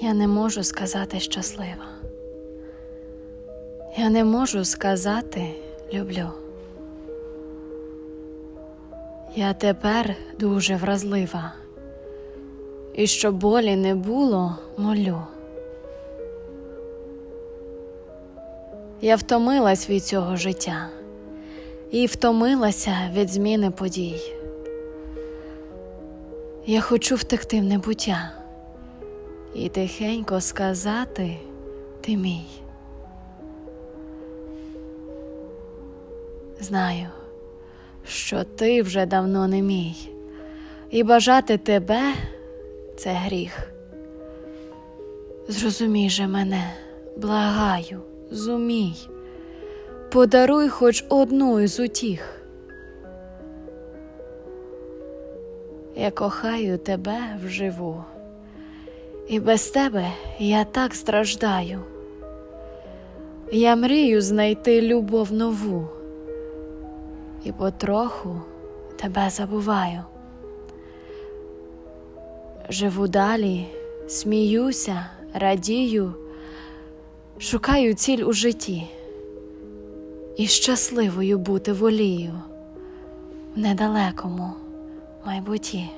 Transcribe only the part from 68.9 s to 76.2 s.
тебе забуваю. Живу далі, сміюся, радію,